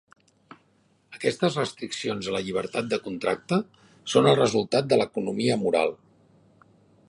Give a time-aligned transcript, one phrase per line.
[1.17, 3.61] Aquestes restriccions a la llibertat de contracte
[4.15, 5.97] són el resultat de l'economia moral.